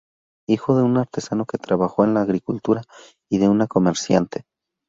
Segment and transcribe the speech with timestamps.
[0.49, 2.81] Hijo de un artesano que trabajó en la agricultura
[3.31, 4.45] y de una comerciante.